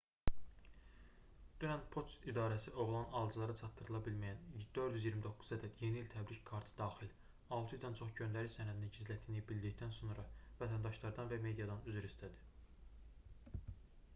dünən 1.63 1.81
poçt 1.95 2.23
idarəsi 2.31 2.71
oğlanın 2.83 3.11
alıcılara 3.19 3.55
çatdırıla 3.59 3.99
bilməyən 4.07 4.39
429 4.77 5.51
ədəd 5.59 5.83
yeni 5.85 6.01
i̇l 6.05 6.09
təbrik 6.15 6.41
kartı 6.51 6.73
daxil 6.81 7.13
600-dən 7.59 7.99
çox 8.01 8.15
göndəriş 8.23 8.57
sənədini 8.57 8.89
gizlətdiyini 8.97 9.45
bildikdən 9.53 9.95
sonra 10.01 10.25
vətəndaşlardan 10.63 11.31
və 11.35 11.39
mediadan 11.45 11.85
üzr 11.93 12.09
istədi 12.11 13.63